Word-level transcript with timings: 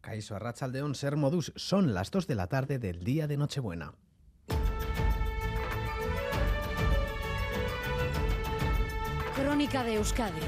Caiso 0.00 0.34
Arrachaldeón, 0.34 0.94
Ser 0.94 1.16
Modus, 1.16 1.52
son 1.56 1.92
las 1.92 2.10
2 2.10 2.26
de 2.26 2.34
la 2.34 2.46
tarde 2.46 2.78
del 2.78 3.04
día 3.04 3.26
de 3.26 3.36
Nochebuena. 3.36 3.92
Crónica 9.36 9.84
de 9.84 9.94
Euskadi 9.94 10.40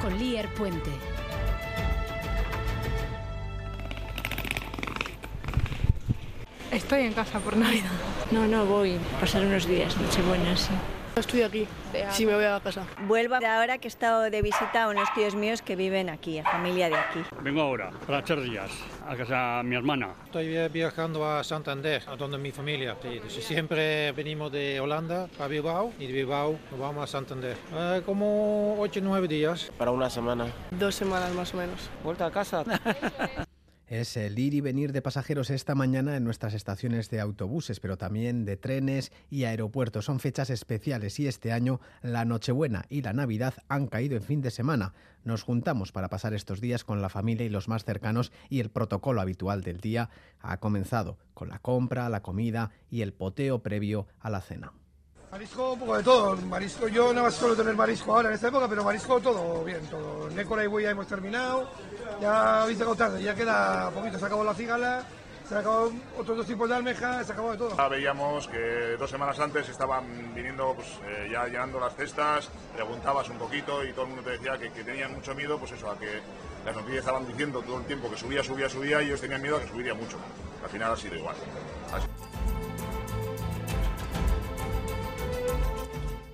con 0.00 0.18
Lier 0.18 0.52
Puente. 0.54 0.90
Estoy 6.70 7.02
en 7.02 7.12
casa 7.12 7.38
por 7.38 7.56
Navidad. 7.56 7.90
No, 8.30 8.46
no, 8.46 8.66
voy 8.66 8.96
a 8.96 9.20
pasar 9.20 9.44
unos 9.44 9.66
días, 9.66 9.96
Nochebuena, 9.96 10.56
sí. 10.56 10.72
Estoy 11.14 11.42
aquí, 11.42 11.68
sí 12.10 12.24
me 12.24 12.34
voy 12.34 12.44
a 12.44 12.58
casa. 12.60 12.86
Vuelvo 13.06 13.34
ahora 13.34 13.76
que 13.76 13.86
he 13.86 13.90
estado 13.90 14.22
de 14.22 14.40
visita 14.40 14.84
a 14.84 14.88
unos 14.88 15.12
tíos 15.14 15.34
míos 15.34 15.60
que 15.60 15.76
viven 15.76 16.08
aquí, 16.08 16.38
a 16.38 16.44
familia 16.44 16.88
de 16.88 16.96
aquí. 16.96 17.20
Vengo 17.42 17.60
ahora, 17.60 17.90
para 18.06 18.24
tres 18.24 18.44
días, 18.44 18.70
a 19.06 19.14
casa 19.14 19.58
de 19.58 19.64
mi 19.64 19.76
hermana. 19.76 20.14
Estoy 20.24 20.68
viajando 20.70 21.28
a 21.28 21.44
Santander, 21.44 22.02
a 22.06 22.16
donde 22.16 22.38
mi 22.38 22.50
familia. 22.50 22.96
Sí, 23.28 23.42
siempre 23.42 24.12
venimos 24.12 24.50
de 24.52 24.80
Holanda 24.80 25.28
a 25.38 25.46
Bilbao 25.48 25.92
y 25.98 26.06
de 26.06 26.12
Bilbao 26.14 26.58
nos 26.70 26.80
vamos 26.80 27.04
a 27.04 27.06
Santander. 27.06 27.58
Eh, 27.74 28.02
como 28.06 28.80
ocho 28.80 29.00
o 29.00 29.02
nueve 29.02 29.28
días. 29.28 29.70
Para 29.76 29.90
una 29.90 30.08
semana. 30.08 30.46
Dos 30.70 30.94
semanas 30.94 31.30
más 31.34 31.52
o 31.52 31.58
menos. 31.58 31.90
Vuelta 32.02 32.24
a 32.24 32.30
casa. 32.30 32.64
Es 33.92 34.16
el 34.16 34.38
ir 34.38 34.54
y 34.54 34.62
venir 34.62 34.90
de 34.90 35.02
pasajeros 35.02 35.50
esta 35.50 35.74
mañana 35.74 36.16
en 36.16 36.24
nuestras 36.24 36.54
estaciones 36.54 37.10
de 37.10 37.20
autobuses, 37.20 37.78
pero 37.78 37.98
también 37.98 38.46
de 38.46 38.56
trenes 38.56 39.12
y 39.28 39.44
aeropuertos. 39.44 40.06
Son 40.06 40.18
fechas 40.18 40.48
especiales 40.48 41.20
y 41.20 41.26
este 41.26 41.52
año 41.52 41.78
la 42.00 42.24
Nochebuena 42.24 42.86
y 42.88 43.02
la 43.02 43.12
Navidad 43.12 43.52
han 43.68 43.88
caído 43.88 44.16
en 44.16 44.22
fin 44.22 44.40
de 44.40 44.50
semana. 44.50 44.94
Nos 45.24 45.42
juntamos 45.42 45.92
para 45.92 46.08
pasar 46.08 46.32
estos 46.32 46.62
días 46.62 46.84
con 46.84 47.02
la 47.02 47.10
familia 47.10 47.44
y 47.44 47.50
los 47.50 47.68
más 47.68 47.84
cercanos 47.84 48.32
y 48.48 48.60
el 48.60 48.70
protocolo 48.70 49.20
habitual 49.20 49.62
del 49.62 49.82
día 49.82 50.08
ha 50.40 50.56
comenzado 50.56 51.18
con 51.34 51.50
la 51.50 51.58
compra, 51.58 52.08
la 52.08 52.22
comida 52.22 52.70
y 52.90 53.02
el 53.02 53.12
poteo 53.12 53.62
previo 53.62 54.06
a 54.20 54.30
la 54.30 54.40
cena. 54.40 54.72
Marisco, 55.32 55.72
un 55.72 55.78
poco 55.78 55.96
de 55.96 56.02
todo. 56.02 56.36
Marisco, 56.36 56.88
yo 56.88 57.10
nada 57.10 57.22
más 57.22 57.34
suelo 57.34 57.56
tener 57.56 57.74
marisco 57.74 58.14
ahora 58.14 58.28
en 58.28 58.34
esta 58.34 58.48
época, 58.48 58.68
pero 58.68 58.84
marisco 58.84 59.18
todo 59.18 59.64
bien, 59.64 59.80
todo. 59.86 60.28
Nécora 60.28 60.62
y 60.62 60.66
buey 60.66 60.84
hemos 60.84 61.06
terminado. 61.06 61.70
Ya 62.20 62.60
habéis 62.62 62.76
llegado 62.76 62.96
tarde, 62.96 63.22
ya 63.22 63.34
queda 63.34 63.90
poquito. 63.92 64.18
Se 64.18 64.26
acabó 64.26 64.44
la 64.44 64.52
cigala, 64.52 65.06
se 65.48 65.56
acabó 65.56 65.90
otros 66.18 66.36
dos 66.36 66.46
tipos 66.46 66.68
de 66.68 66.74
almeja, 66.74 67.24
se 67.24 67.32
acabó 67.32 67.52
de 67.52 67.56
todo. 67.56 67.74
Ya 67.74 67.88
veíamos 67.88 68.46
que 68.46 68.94
dos 68.98 69.08
semanas 69.08 69.40
antes 69.40 69.66
estaban 69.70 70.34
viniendo, 70.34 70.74
pues 70.74 70.88
eh, 71.06 71.30
ya 71.32 71.46
llenando 71.46 71.80
las 71.80 71.96
cestas, 71.96 72.50
preguntabas 72.74 73.26
un 73.30 73.38
poquito 73.38 73.82
y 73.86 73.94
todo 73.94 74.02
el 74.02 74.08
mundo 74.08 74.24
te 74.24 74.32
decía 74.32 74.58
que, 74.58 74.84
tenían 74.84 75.14
mucho 75.14 75.34
miedo, 75.34 75.58
pues 75.58 75.72
eso, 75.72 75.90
a 75.90 75.98
que 75.98 76.20
las 76.66 76.76
noticias 76.76 76.98
estaban 76.98 77.26
diciendo 77.26 77.62
todo 77.62 77.78
el 77.78 77.86
tiempo 77.86 78.10
que 78.10 78.18
subía, 78.18 78.44
subía, 78.44 78.68
subía 78.68 79.00
y 79.00 79.06
ellos 79.06 79.22
tenían 79.22 79.40
miedo 79.40 79.56
a 79.56 79.60
que 79.60 79.68
subiría 79.68 79.94
mucho. 79.94 80.18
Al 80.62 80.68
final 80.68 80.92
ha 80.92 80.96
sido 80.96 81.16
igual. 81.16 81.36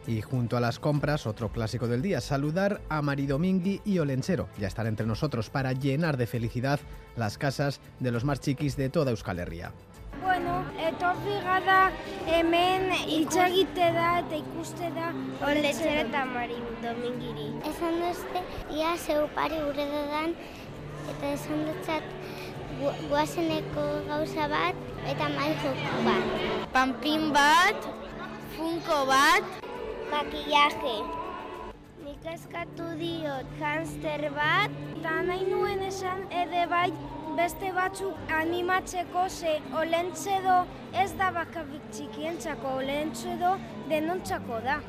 Y 0.09 0.23
junto 0.23 0.56
a 0.56 0.61
las 0.61 0.78
compras, 0.78 1.27
otro 1.27 1.53
clásico 1.53 1.87
del 1.87 2.01
día, 2.01 2.23
saludar 2.23 2.81
a 2.89 3.03
Maridomingui 3.03 3.83
y 3.84 3.98
Olenchero. 3.98 4.48
Ya 4.56 4.67
están 4.67 4.87
entre 4.87 5.05
nosotros 5.05 5.51
para 5.51 5.75
llenar 5.75 6.17
de 6.17 6.27
felicidad 6.27 6.81
las 7.14 7.37
casas 7.37 7.83
de 8.01 8.11
los 8.11 8.25
más 8.25 8.41
chiquis 8.41 8.75
de 8.79 8.89
toda 8.89 9.11
Euskal 9.11 9.39
Herria. 9.39 9.75
Bueno, 10.23 10.64
etorri 10.81 11.36
gara 11.45 11.92
hemen 12.27 12.89
da 12.89 14.19
eta 14.20 14.36
ikuste 14.36 14.91
da 14.97 15.12
Olenchero 15.45 16.01
eta 16.09 16.25
Maridomingiri. 16.25 17.53
Esan 17.69 18.01
duzte, 18.01 18.41
ia 18.73 18.97
zeu 18.97 19.29
pari 19.34 19.61
gure 19.61 19.84
dodan, 19.92 20.34
eta 21.12 21.33
esan 21.36 21.67
dutzat 21.69 22.03
guazeneko 23.11 23.86
gauza 24.09 24.48
bat 24.48 24.75
eta 25.05 25.29
mai 25.36 25.53
joku 25.61 26.05
bat. 26.09 26.69
Pampin 26.73 27.31
bat, 27.31 27.77
funko 28.56 29.05
bat, 29.06 29.67
makillaje. 30.11 30.96
Nik 32.05 32.27
eskatu 32.33 32.89
diot 32.98 33.55
hamster 33.61 34.29
bat, 34.35 34.74
eta 34.96 35.23
nahi 35.29 35.46
nuen 35.51 35.83
esan 35.86 36.24
ede 36.33 36.67
bai 36.70 36.91
beste 37.39 37.70
batzuk 37.73 38.33
animatzeko 38.35 39.29
ze 39.29 39.58
olentzedo 39.80 40.64
ez 40.92 41.11
da 41.18 41.30
bakarrik 41.30 41.85
txikientzako, 41.92 42.79
olentzedo 42.83 43.57
denontzako 43.89 44.63
da. 44.64 44.80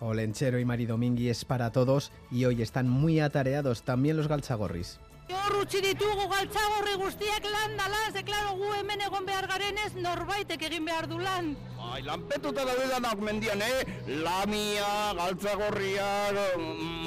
Olenchero 0.00 0.58
y 0.58 0.64
Maridomingui 0.64 1.30
es 1.30 1.44
para 1.44 1.70
todos 1.70 2.12
y 2.30 2.44
hoy 2.44 2.60
están 2.60 2.88
muy 2.88 3.20
atareados 3.20 3.84
también 3.84 4.16
los 4.16 4.28
galtzagorris. 4.28 4.98
Hor 5.32 5.54
utzi 5.62 5.80
ditugu 5.80 6.26
galtzagorri 6.28 6.94
guztiak 7.00 7.46
lan 7.48 7.78
dala, 7.78 8.00
ze 8.12 8.22
klaro 8.22 8.56
gu 8.58 8.72
hemen 8.74 9.00
egon 9.06 9.24
behar 9.24 9.46
garenez 9.48 9.94
norbaitek 9.96 10.62
egin 10.68 10.84
behar 10.84 11.06
du 11.08 11.18
lan. 11.18 11.54
Ai, 11.80 12.02
lanpetuta 12.04 12.64
daude 12.64 12.88
danak 12.90 13.22
mendian, 13.24 13.62
eh? 13.62 13.84
Lamia, 14.24 15.14
galtzagorria, 15.16 16.10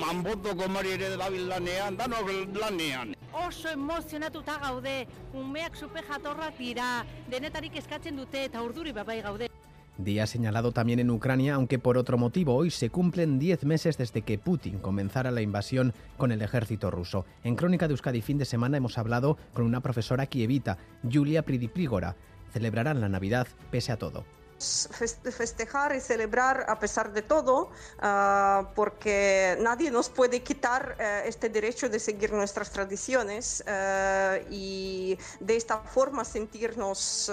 manbotoko 0.01 0.67
mari 0.69 0.95
ere 0.97 1.15
dabil 1.17 1.45
lanean, 1.49 1.97
danok 1.97 2.31
lanean. 2.57 3.13
Oso 3.33 3.69
emozionatuta 3.69 4.57
gaude, 4.65 4.97
umeak 5.33 5.75
supe 5.77 6.01
jatorrak 6.09 6.57
dira, 6.57 7.05
denetarik 7.29 7.77
eskatzen 7.83 8.17
dute 8.17 8.47
eta 8.49 8.65
urduri 8.65 8.93
babai 8.93 9.21
gaude. 9.21 9.49
Día 9.97 10.27
señalado 10.27 10.71
también 10.71 10.99
en 10.99 11.09
Ucrania, 11.09 11.55
aunque 11.55 11.79
por 11.79 11.97
otro 11.97 12.19
motivo 12.19 12.55
hoy 12.55 12.69
se 12.69 12.91
cumplen 12.91 13.39
10 13.39 13.65
meses 13.65 13.97
desde 13.97 14.21
que 14.21 14.37
Putin 14.37 14.77
comenzara 14.77 15.31
la 15.31 15.41
invasión 15.41 15.93
con 16.17 16.31
el 16.31 16.43
ejército 16.43 16.91
ruso. 16.91 17.25
En 17.43 17.55
Crónica 17.55 17.87
de 17.87 17.93
Euskadi 17.93 18.21
fin 18.21 18.37
de 18.37 18.45
semana 18.45 18.77
hemos 18.77 18.99
hablado 18.99 19.37
con 19.53 19.65
una 19.65 19.81
profesora 19.81 20.27
kievita, 20.27 20.77
Julia 21.11 21.43
Pridiprígora. 21.43 22.15
Celebrarán 22.53 23.01
la 23.01 23.09
Navidad 23.09 23.47
pese 23.71 23.91
a 23.91 23.97
todo 23.97 24.23
festejar 24.59 25.95
y 25.95 26.01
celebrar 26.01 26.65
a 26.67 26.79
pesar 26.79 27.11
de 27.13 27.21
todo, 27.21 27.69
uh, 28.01 28.65
porque 28.73 29.55
nadie 29.61 29.91
nos 29.91 30.09
puede 30.09 30.41
quitar 30.41 30.97
uh, 30.99 31.27
este 31.27 31.49
derecho 31.49 31.89
de 31.89 31.99
seguir 31.99 32.33
nuestras 32.33 32.71
tradiciones 32.71 33.63
uh, 33.67 34.43
y 34.49 35.17
de 35.39 35.55
esta 35.55 35.77
forma 35.79 36.25
sentirnos 36.25 37.31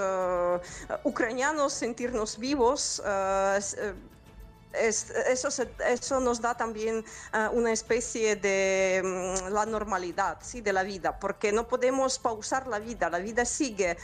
ucranianos, 1.05 1.73
sentirnos 1.73 2.39
vivos. 2.39 3.03
Es, 4.75 5.11
eso, 5.11 5.49
eso, 5.87 6.19
nos 6.19 6.41
da 6.41 6.57
también 6.57 7.05
una 7.53 7.71
especie 7.71 8.35
de 8.35 9.01
um, 9.05 9.53
la 9.53 9.65
normalidad 9.67 10.39
¿sí? 10.43 10.63
de 10.63 10.73
la 10.73 10.83
vida, 10.83 11.21
porque 11.21 11.53
no 11.53 11.69
podemos 11.69 12.19
pausar 12.19 12.67
la 12.67 12.81
vida, 12.81 13.09
la 13.09 13.21
vida 13.21 13.45
sigue, 13.45 13.97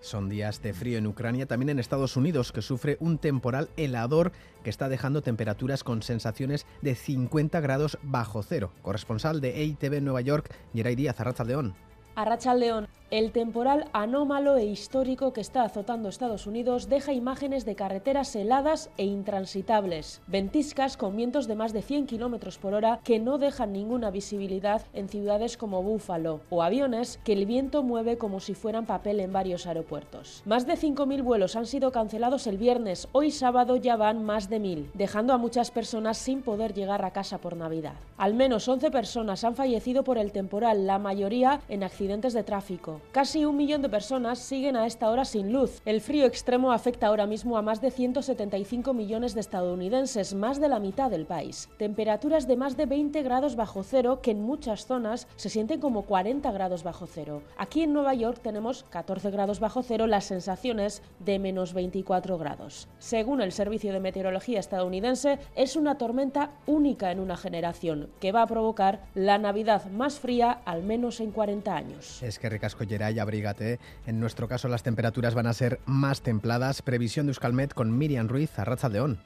son 0.00 0.28
días 0.28 0.62
de 0.62 0.72
frío 0.72 0.98
en 0.98 1.06
Ucrania, 1.06 1.46
también 1.46 1.70
en 1.70 1.78
Estados 1.78 2.16
Unidos, 2.16 2.52
que 2.52 2.62
sufre 2.62 2.96
un 3.00 3.18
temporal 3.18 3.68
helador 3.76 4.32
que 4.62 4.70
está 4.70 4.88
dejando 4.88 5.22
temperaturas 5.22 5.84
con 5.84 6.02
sensaciones 6.02 6.66
de 6.82 6.94
50 6.94 7.60
grados 7.60 7.98
bajo 8.02 8.42
cero. 8.42 8.72
Corresponsal 8.82 9.40
de 9.40 9.62
EITV 9.62 10.00
Nueva 10.00 10.20
York, 10.20 10.54
Geray 10.74 10.94
Díaz, 10.96 11.20
Arrachaldeón. 11.20 11.74
Arrachaldeón, 12.14 12.88
el 13.10 13.32
temporal 13.32 13.88
anómalo 13.94 14.56
e 14.58 14.66
histórico 14.66 15.32
que 15.32 15.40
está 15.40 15.62
azotando 15.62 16.08
Estados 16.08 16.46
Unidos 16.46 16.88
deja 16.88 17.12
imágenes 17.12 17.64
de 17.64 17.74
carreteras 17.74 18.36
heladas 18.36 18.90
e 18.98 19.04
intransitables, 19.04 20.20
ventiscas 20.26 20.96
con 20.98 21.16
vientos 21.16 21.46
de 21.46 21.54
más 21.54 21.72
de 21.72 21.80
100 21.80 22.06
km 22.06 22.58
por 22.58 22.74
hora 22.74 23.00
que 23.04 23.18
no 23.18 23.38
dejan 23.38 23.72
ninguna 23.72 24.10
visibilidad 24.10 24.82
en 24.92 25.08
ciudades 25.08 25.56
como 25.56 25.82
Búfalo, 25.82 26.40
o 26.50 26.62
aviones 26.62 27.18
que 27.24 27.32
el 27.32 27.46
viento 27.46 27.82
mueve 27.82 28.18
como 28.18 28.40
si 28.40 28.54
fueran 28.54 28.84
papel 28.84 29.20
en 29.20 29.32
varios 29.32 29.66
aeropuertos. 29.66 30.42
Más 30.44 30.66
de 30.66 30.74
5.000 30.74 31.22
vuelos 31.22 31.56
han 31.56 31.66
sido 31.66 31.92
cancelados 31.92 32.46
el 32.46 32.58
viernes, 32.58 33.08
hoy 33.12 33.30
sábado 33.30 33.76
ya 33.76 33.96
van 33.96 34.22
más 34.22 34.50
de 34.50 34.60
1.000, 34.60 34.90
dejando 34.92 35.32
a 35.32 35.38
muchas 35.38 35.70
personas 35.70 36.18
sin 36.18 36.42
poder 36.42 36.74
llegar 36.74 37.04
a 37.04 37.12
casa 37.12 37.38
por 37.38 37.56
Navidad. 37.56 37.94
Al 38.18 38.34
menos 38.34 38.68
11 38.68 38.90
personas 38.90 39.44
han 39.44 39.54
fallecido 39.54 40.04
por 40.04 40.18
el 40.18 40.32
temporal, 40.32 40.86
la 40.86 40.98
mayoría 40.98 41.60
en 41.68 41.84
accidentes 41.84 42.34
de 42.34 42.42
tráfico. 42.42 42.97
Casi 43.12 43.44
un 43.44 43.56
millón 43.56 43.82
de 43.82 43.88
personas 43.88 44.38
siguen 44.38 44.76
a 44.76 44.86
esta 44.86 45.10
hora 45.10 45.24
sin 45.24 45.52
luz. 45.52 45.80
El 45.84 46.00
frío 46.00 46.26
extremo 46.26 46.72
afecta 46.72 47.06
ahora 47.06 47.26
mismo 47.26 47.56
a 47.56 47.62
más 47.62 47.80
de 47.80 47.90
175 47.90 48.94
millones 48.94 49.34
de 49.34 49.40
estadounidenses, 49.40 50.34
más 50.34 50.60
de 50.60 50.68
la 50.68 50.78
mitad 50.78 51.10
del 51.10 51.26
país. 51.26 51.68
Temperaturas 51.78 52.46
de 52.46 52.56
más 52.56 52.76
de 52.76 52.86
20 52.86 53.22
grados 53.22 53.56
bajo 53.56 53.82
cero 53.82 54.20
que 54.22 54.30
en 54.30 54.42
muchas 54.42 54.86
zonas 54.86 55.26
se 55.36 55.48
sienten 55.48 55.80
como 55.80 56.02
40 56.02 56.50
grados 56.52 56.82
bajo 56.82 57.06
cero. 57.06 57.42
Aquí 57.56 57.82
en 57.82 57.92
Nueva 57.92 58.14
York 58.14 58.40
tenemos 58.42 58.84
14 58.90 59.30
grados 59.30 59.60
bajo 59.60 59.82
cero, 59.82 60.06
las 60.06 60.24
sensaciones 60.24 61.02
de 61.18 61.38
menos 61.38 61.74
24 61.74 62.38
grados. 62.38 62.88
Según 62.98 63.40
el 63.40 63.52
Servicio 63.52 63.92
de 63.92 64.00
Meteorología 64.00 64.60
estadounidense, 64.60 65.38
es 65.54 65.76
una 65.76 65.98
tormenta 65.98 66.52
única 66.66 67.10
en 67.10 67.20
una 67.20 67.36
generación 67.36 68.10
que 68.20 68.32
va 68.32 68.42
a 68.42 68.46
provocar 68.46 69.00
la 69.14 69.38
Navidad 69.38 69.86
más 69.90 70.18
fría 70.18 70.60
al 70.64 70.82
menos 70.82 71.20
en 71.20 71.32
40 71.32 71.74
años. 71.74 72.22
Es 72.22 72.38
que 72.38 72.48
ricasco 72.48 72.84
y 72.90 73.18
abrígate. 73.18 73.78
En 74.06 74.20
nuestro 74.20 74.48
caso 74.48 74.68
las 74.68 74.82
temperaturas 74.82 75.34
van 75.34 75.46
a 75.46 75.52
ser 75.52 75.80
más 75.86 76.22
templadas. 76.22 76.82
Previsión 76.82 77.26
de 77.26 77.30
Euskalmet 77.30 77.74
con 77.74 77.96
Miriam 77.96 78.28
Ruiz, 78.28 78.58
a 78.58 78.88
León. 78.88 79.18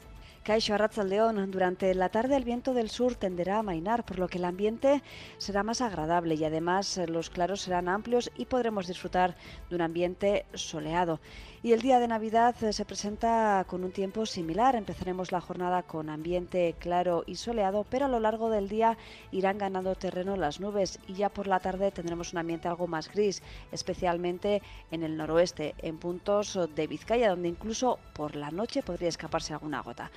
Caixo 0.43 0.75
Arrachaldeón, 0.75 1.53
durante 1.53 1.95
la 1.95 2.09
tarde 2.09 2.35
el 2.35 2.43
viento 2.43 2.75
del 2.75 2.91
sur 2.91 3.15
tenderá 3.15 3.61
a 3.61 3.63
mainar, 3.63 4.05
por 4.05 4.19
lo 4.19 4.27
que 4.27 4.39
el 4.39 4.45
ambiente 4.45 5.01
será 5.39 5.63
más 5.63 5.81
agradable 5.81 6.35
y 6.35 6.45
además 6.45 7.01
los 7.07 7.31
claros 7.31 7.61
serán 7.61 7.89
amplios 7.89 8.29
y 8.37 8.47
podremos 8.47 8.89
disfrutar 8.89 9.37
de 9.71 9.77
un 9.77 9.83
ambiente 9.83 10.45
soleado. 10.55 11.21
Y 11.65 11.73
el 11.73 11.81
día 11.81 12.01
de 12.01 12.09
Navidad 12.09 12.57
eh, 12.65 12.73
se 12.73 12.85
presenta 12.85 13.65
con 13.69 13.85
un 13.85 13.93
tiempo 13.93 14.27
similar. 14.27 14.75
Empezaremos 14.75 15.31
la 15.31 15.41
jornada 15.41 15.85
con 15.85 16.11
ambiente 16.11 16.75
claro 16.81 17.23
y 17.25 17.37
soleado, 17.37 17.87
pero 17.89 18.07
a 18.07 18.09
lo 18.09 18.19
largo 18.19 18.51
del 18.51 18.69
día 18.69 18.99
irán 19.31 19.59
ganando 19.59 19.95
terreno 19.95 20.37
las 20.37 20.59
nubes 20.59 20.99
y 21.07 21.15
ya 21.15 21.29
por 21.29 21.47
la 21.47 21.61
tarde 21.61 21.93
tendremos 21.93 22.33
un 22.33 22.41
ambiente 22.41 22.67
algo 22.67 22.89
más 22.89 23.09
gris, 23.13 23.45
especialmente 23.71 24.61
en 24.91 25.05
el 25.05 25.17
noroeste, 25.17 25.77
en 25.79 25.99
puntos 25.99 26.59
de 26.75 26.87
Vizcaya, 26.89 27.31
donde 27.31 27.51
incluso 27.51 28.01
por 28.13 28.35
la 28.35 28.51
noche 28.51 28.83
podría 28.83 29.11
escaparse 29.11 29.53
alguna 29.53 29.83
gota. 29.83 30.11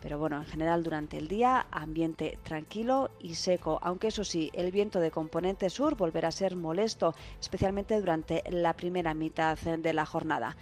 Pero 0.00 0.18
bueno, 0.18 0.36
en 0.36 0.46
general 0.46 0.82
durante 0.82 1.18
el 1.18 1.28
día 1.28 1.66
ambiente 1.70 2.38
tranquilo 2.44 3.10
y 3.20 3.34
seco, 3.34 3.78
aunque 3.82 4.08
eso 4.08 4.24
sí, 4.24 4.50
el 4.52 4.70
viento 4.70 5.00
de 5.00 5.10
componente 5.10 5.70
sur 5.70 5.96
volverá 5.96 6.28
a 6.28 6.32
ser 6.32 6.54
molesto, 6.54 7.14
especialmente 7.40 7.98
durante 8.00 8.42
la 8.50 8.74
primera 8.74 9.14
mitad 9.14 9.58
de 9.58 9.92
la 9.92 10.06
jornada. 10.06 10.56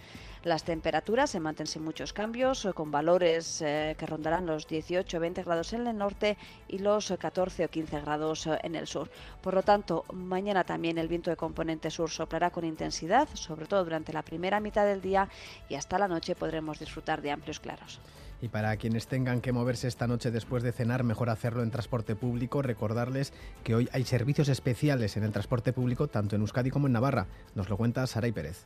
Las 0.47 0.63
temperaturas 0.63 1.31
se 1.31 1.41
mantienen 1.41 1.67
sin 1.67 1.83
muchos 1.83 2.13
cambios, 2.13 2.63
eh, 2.63 2.71
con 2.71 2.89
valores 2.89 3.61
eh, 3.61 3.97
que 3.99 4.05
rondarán 4.05 4.45
los 4.45 4.65
18 4.65 5.17
o 5.17 5.19
20 5.19 5.43
grados 5.43 5.73
en 5.73 5.85
el 5.85 5.97
norte 5.97 6.37
y 6.69 6.77
los 6.77 7.13
14 7.19 7.65
o 7.65 7.69
15 7.69 7.99
grados 7.99 8.47
eh, 8.47 8.57
en 8.63 8.75
el 8.75 8.87
sur. 8.87 9.09
Por 9.41 9.55
lo 9.55 9.61
tanto, 9.61 10.05
mañana 10.13 10.63
también 10.63 10.99
el 10.99 11.09
viento 11.09 11.29
de 11.29 11.35
componente 11.35 11.91
sur 11.91 12.09
soplará 12.09 12.49
con 12.49 12.63
intensidad, 12.63 13.27
sobre 13.33 13.65
todo 13.65 13.83
durante 13.83 14.13
la 14.13 14.21
primera 14.21 14.61
mitad 14.61 14.85
del 14.85 15.01
día 15.01 15.27
y 15.67 15.75
hasta 15.75 15.99
la 15.99 16.07
noche 16.07 16.33
podremos 16.33 16.79
disfrutar 16.79 17.21
de 17.21 17.31
amplios 17.31 17.59
claros. 17.59 17.99
Y 18.41 18.47
para 18.47 18.77
quienes 18.77 19.07
tengan 19.07 19.41
que 19.41 19.51
moverse 19.51 19.89
esta 19.89 20.07
noche 20.07 20.31
después 20.31 20.63
de 20.63 20.71
cenar, 20.71 21.03
mejor 21.03 21.29
hacerlo 21.29 21.61
en 21.61 21.71
transporte 21.71 22.15
público. 22.15 22.61
Recordarles 22.61 23.33
que 23.65 23.75
hoy 23.75 23.89
hay 23.91 24.05
servicios 24.05 24.47
especiales 24.47 25.17
en 25.17 25.25
el 25.25 25.33
transporte 25.33 25.73
público, 25.73 26.07
tanto 26.07 26.37
en 26.37 26.41
Euskadi 26.43 26.69
como 26.69 26.87
en 26.87 26.93
Navarra. 26.93 27.27
Nos 27.53 27.67
lo 27.67 27.75
cuenta 27.75 28.07
Saray 28.07 28.31
Pérez. 28.31 28.65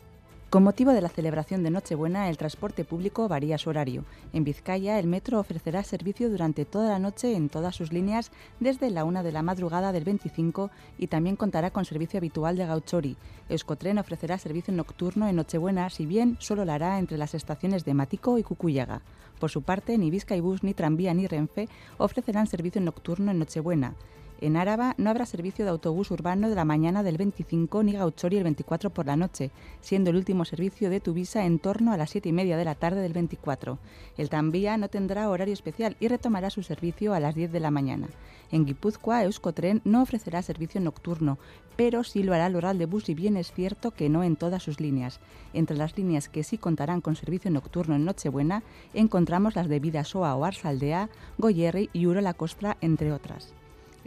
Con 0.52 0.64
motivo 0.64 0.92
de 0.92 1.00
la 1.00 1.08
celebración 1.08 1.64
de 1.64 1.72
Nochebuena, 1.72 2.28
el 2.28 2.36
transporte 2.36 2.84
público 2.84 3.30
varía 3.30 3.58
su 3.58 3.70
horario. 3.70 4.04
En 4.34 4.44
Vizcaya, 4.44 5.00
el 5.00 5.08
metro 5.08 5.40
ofrecerá 5.40 5.82
servicio 5.82 6.30
durante 6.30 6.66
toda 6.66 6.90
la 6.90 7.00
noche 7.00 7.38
en 7.38 7.48
todas 7.48 7.74
sus 7.74 7.94
líneas 7.94 8.32
desde 8.60 8.90
la 8.90 9.06
una 9.06 9.24
de 9.24 9.32
la 9.32 9.44
madrugada 9.44 9.94
del 9.94 10.04
25 10.04 10.70
y 10.98 11.08
también 11.08 11.38
contará 11.38 11.72
con 11.72 11.86
servicio 11.86 12.18
habitual 12.18 12.58
de 12.58 12.66
Gauchori. 12.66 13.16
Euskotren 13.48 13.98
ofrecerá 13.98 14.38
servicio 14.40 14.74
nocturno 14.74 15.30
en 15.30 15.38
Nochebuena, 15.38 15.90
si 15.90 16.06
bien 16.06 16.36
solo 16.42 16.66
lo 16.66 16.74
hará 16.74 17.00
entre 17.00 17.18
las 17.18 17.34
estaciones 17.34 17.86
de 17.86 17.94
Matico 17.94 18.38
y 18.38 18.44
Cucuyaga. 18.44 19.04
Por 19.40 19.52
su 19.52 19.62
parte, 19.62 19.98
ni 19.98 20.12
Vizcaibus, 20.12 20.64
ni 20.64 20.74
Tranvía, 20.74 21.14
ni 21.14 21.28
Renfe 21.28 21.70
ofrecerán 21.98 22.48
servicio 22.48 22.82
nocturno 22.82 23.32
en 23.32 23.40
Nochebuena. 23.40 23.94
En 24.42 24.58
Áraba 24.58 24.96
no 24.98 25.12
habrá 25.12 25.28
servicio 25.28 25.66
de 25.66 25.70
autobús 25.70 26.10
urbano 26.10 26.50
de 26.50 26.56
la 26.56 26.66
mañana 26.66 27.04
del 27.04 27.18
25 27.18 27.84
ni 27.84 27.92
Gauchori 27.92 28.38
el 28.38 28.44
24 28.44 28.90
por 28.90 29.06
la 29.06 29.16
noche, 29.16 29.52
siendo 29.82 30.10
el 30.10 30.16
último 30.16 30.46
servicio 30.46 30.90
de 30.90 31.00
Tuvisa 31.00 31.46
en 31.46 31.60
torno 31.60 31.94
a 31.94 31.98
las 31.98 32.10
7 32.10 32.30
y 32.30 32.34
media 32.34 32.58
de 32.58 32.66
la 32.66 32.74
tarde 32.74 33.02
del 33.02 33.14
24. 33.14 33.78
El 34.18 34.30
tranvía 34.30 34.78
no 34.78 34.90
tendrá 34.90 35.30
horario 35.30 35.54
especial 35.54 35.96
y 36.00 36.08
retomará 36.08 36.50
su 36.50 36.64
servicio 36.64 37.14
a 37.14 37.20
las 37.20 37.36
10 37.36 37.52
de 37.52 37.60
la 37.60 37.70
mañana. 37.70 38.08
En 38.52 38.66
Guipúzcoa, 38.66 39.26
Euskotren 39.26 39.80
no 39.86 40.02
ofrecerá 40.02 40.42
servicio 40.42 40.82
nocturno, 40.82 41.38
pero 41.76 42.04
sí 42.04 42.24
lo 42.24 42.34
hará 42.34 42.48
el 42.48 42.56
oral 42.56 42.80
de 42.80 42.88
bus 42.88 43.10
y 43.10 43.14
bien 43.14 43.38
es 43.38 43.52
cierto 43.52 43.92
que 43.92 44.10
no 44.10 44.24
en 44.24 44.38
todas 44.38 44.64
sus 44.64 44.80
líneas. 44.80 45.20
Entre 45.54 45.78
las 45.78 45.96
líneas 45.96 46.30
que 46.30 46.44
sí 46.44 46.58
contarán 46.58 47.02
con 47.02 47.16
servicio 47.16 47.52
nocturno 47.52 47.94
en 47.94 48.06
Nochebuena 48.06 48.64
encontramos 48.96 49.56
las 49.56 49.70
de 49.70 49.80
Vidasoa 49.80 50.34
o 50.34 50.46
Arsaldea, 50.46 51.12
Goyerri 51.38 51.92
y 51.94 52.08
Uro 52.08 52.22
la 52.22 52.34
Costra, 52.34 52.78
entre 52.82 53.14
otras. 53.14 53.54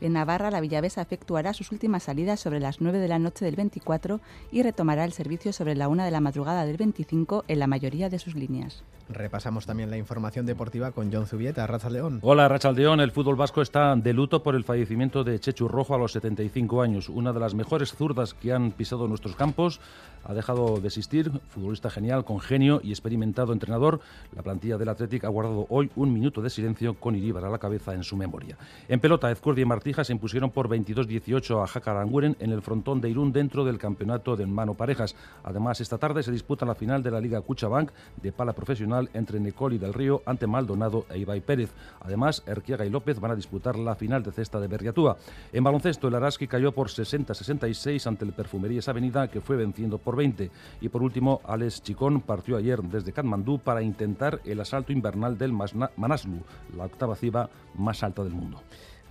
En 0.04 0.12
Navarra, 0.12 0.50
la 0.50 0.60
Villavesa 0.60 1.00
efectuará 1.00 1.54
sus 1.54 1.72
últimas 1.72 2.02
salidas 2.02 2.38
sobre 2.38 2.60
las 2.60 2.82
9 2.82 2.98
de 2.98 3.08
la 3.08 3.18
noche 3.18 3.46
del 3.46 3.56
24 3.56 4.20
y 4.52 4.62
retomará 4.62 5.06
el 5.06 5.14
servicio 5.14 5.50
sobre 5.54 5.74
la 5.74 5.88
1 5.88 6.04
de 6.04 6.10
la 6.10 6.20
madrugada 6.20 6.66
del 6.66 6.76
25 6.76 7.46
en 7.48 7.58
la 7.58 7.66
mayoría 7.66 8.10
de 8.10 8.18
sus 8.18 8.34
líneas. 8.34 8.84
Repasamos 9.08 9.66
también 9.66 9.90
la 9.90 9.98
información 9.98 10.46
deportiva 10.46 10.90
con 10.92 11.12
John 11.12 11.26
Zubieta, 11.26 11.66
Racha 11.66 11.90
León. 11.90 12.20
Hola, 12.22 12.48
Racha 12.48 12.72
León. 12.72 13.00
El 13.00 13.12
fútbol 13.12 13.36
vasco 13.36 13.60
está 13.60 13.94
de 13.96 14.14
luto 14.14 14.42
por 14.42 14.54
el 14.54 14.64
fallecimiento 14.64 15.24
de 15.24 15.38
Chechu 15.38 15.68
Rojo 15.68 15.94
a 15.94 15.98
los 15.98 16.12
75 16.12 16.80
años, 16.80 17.10
una 17.10 17.32
de 17.34 17.40
las 17.40 17.54
mejores 17.54 17.92
zurdas 17.92 18.32
que 18.32 18.52
han 18.52 18.72
pisado 18.72 19.06
nuestros 19.06 19.36
campos. 19.36 19.78
Ha 20.24 20.32
dejado 20.32 20.80
de 20.80 20.86
existir, 20.86 21.30
futbolista 21.50 21.90
genial, 21.90 22.24
con 22.24 22.40
genio 22.40 22.80
y 22.82 22.90
experimentado 22.90 23.52
entrenador. 23.52 24.00
La 24.34 24.42
plantilla 24.42 24.78
del 24.78 24.88
Athletic 24.88 25.24
ha 25.24 25.28
guardado 25.28 25.66
hoy 25.68 25.90
un 25.96 26.14
minuto 26.14 26.40
de 26.40 26.48
silencio 26.48 26.94
con 26.94 27.14
Iríbar 27.14 27.44
a 27.44 27.50
la 27.50 27.58
cabeza 27.58 27.92
en 27.92 28.04
su 28.04 28.16
memoria. 28.16 28.56
En 28.88 29.00
pelota, 29.00 29.30
Ezcurdi 29.30 29.60
y 29.62 29.66
Martija 29.66 30.02
se 30.02 30.14
impusieron 30.14 30.50
por 30.50 30.68
22-18 30.70 31.62
a 31.62 31.66
Jacaranguren 31.66 32.36
en 32.40 32.52
el 32.52 32.62
frontón 32.62 33.02
de 33.02 33.10
Irún 33.10 33.32
dentro 33.32 33.66
del 33.66 33.76
campeonato 33.76 34.34
de 34.34 34.46
mano 34.46 34.72
parejas. 34.72 35.14
Además, 35.42 35.82
esta 35.82 35.98
tarde 35.98 36.22
se 36.22 36.32
disputa 36.32 36.64
la 36.64 36.74
final 36.74 37.02
de 37.02 37.10
la 37.10 37.20
Liga 37.20 37.42
Cuchabank 37.42 37.90
de 38.22 38.32
pala 38.32 38.54
profesional 38.54 38.94
entre 39.14 39.41
Necoli 39.41 39.79
del 39.79 39.94
Río 39.94 40.23
ante 40.26 40.46
Maldonado 40.46 41.06
e 41.11 41.19
Ibai 41.19 41.41
Pérez. 41.41 41.70
Además, 42.00 42.43
Erquiaga 42.46 42.87
y 42.87 42.91
López 42.91 43.20
van 43.20 43.32
a 43.32 43.37
disputar 43.37 43.76
la 43.76 43.94
final 43.94 44.23
de 44.23 44.32
cesta 44.32 44.61
de 44.61 44.69
Berriatúa. 44.69 45.17
En 45.52 45.64
baloncesto, 45.64 46.08
el 46.08 46.14
Araski 46.14 46.46
cayó 46.46 46.73
por 46.73 46.88
60-66 46.88 48.06
ante 48.06 48.25
el 48.25 48.32
Perfumerías 48.32 48.88
Avenida, 48.88 49.29
que 49.29 49.41
fue 49.41 49.56
venciendo 49.56 49.99
por 49.99 50.17
20. 50.17 50.50
Y 50.81 50.88
por 50.88 51.02
último, 51.02 51.41
Alex 51.44 51.82
Chicón 51.82 52.20
partió 52.20 52.56
ayer 52.56 52.82
desde 52.82 53.12
Katmandú 53.12 53.58
para 53.58 53.82
intentar 53.82 54.41
el 54.44 54.61
asalto 54.61 54.93
invernal 54.93 55.37
del 55.38 55.52
Manaslu, 55.52 56.43
la 56.76 56.85
octava 56.85 57.17
ciba 57.17 57.50
más 57.75 58.02
alta 58.02 58.23
del 58.23 58.32
mundo. 58.32 58.62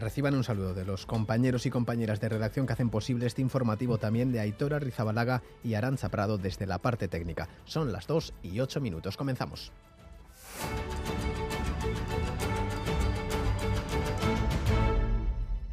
Reciban 0.03 0.35
un 0.35 0.43
saludo 0.43 0.73
de 0.73 0.83
los 0.83 1.05
compañeros 1.05 1.65
y 1.65 1.69
compañeras 1.69 2.19
de 2.19 2.27
redacción 2.27 2.67
que 2.67 2.73
hacen 2.73 2.89
posible 2.89 3.25
este 3.25 3.41
informativo 3.41 3.97
también 3.97 4.33
de 4.33 4.41
Aitora 4.41 4.77
Rizabalaga 4.77 5.41
y 5.63 5.75
Aranza 5.75 6.09
Prado 6.09 6.37
desde 6.37 6.67
la 6.67 6.79
parte 6.79 7.07
técnica. 7.07 7.47
Son 7.63 7.93
las 7.93 8.05
2 8.05 8.33
y 8.43 8.59
8 8.59 8.81
minutos. 8.81 9.15
Comenzamos. 9.15 9.71